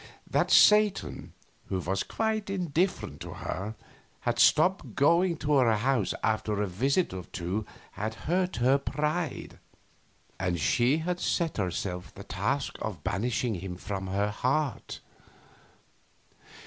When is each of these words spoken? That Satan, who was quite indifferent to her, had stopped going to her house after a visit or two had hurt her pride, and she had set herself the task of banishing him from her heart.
That 0.27 0.49
Satan, 0.49 1.33
who 1.67 1.79
was 1.79 2.01
quite 2.01 2.49
indifferent 2.49 3.21
to 3.21 3.33
her, 3.35 3.75
had 4.21 4.39
stopped 4.39 4.95
going 4.95 5.37
to 5.37 5.53
her 5.57 5.75
house 5.77 6.15
after 6.23 6.59
a 6.59 6.65
visit 6.67 7.13
or 7.13 7.25
two 7.25 7.67
had 7.91 8.15
hurt 8.25 8.55
her 8.55 8.79
pride, 8.79 9.59
and 10.39 10.59
she 10.59 10.97
had 10.97 11.19
set 11.19 11.57
herself 11.57 12.15
the 12.15 12.23
task 12.23 12.77
of 12.81 13.03
banishing 13.03 13.53
him 13.53 13.75
from 13.77 14.07
her 14.07 14.31
heart. 14.31 15.01